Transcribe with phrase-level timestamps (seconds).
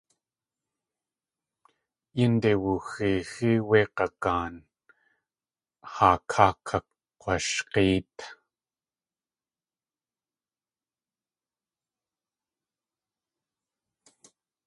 [2.17, 4.53] Yínde wuxeexí wé g̲agaan,
[5.93, 8.17] haa káa kakg̲washg̲éet.